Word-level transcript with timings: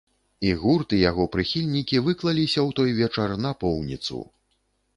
І 0.47 0.53
гурт, 0.61 0.95
і 0.99 1.01
яго 1.09 1.23
прыхільнікі 1.35 2.01
выклаліся 2.09 2.59
ў 2.67 2.79
той 2.81 2.97
вечар 3.03 3.37
напоўніцу! 3.45 4.23